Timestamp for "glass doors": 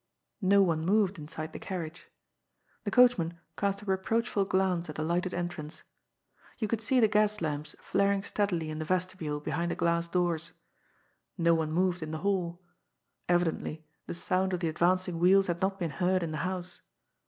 9.75-10.53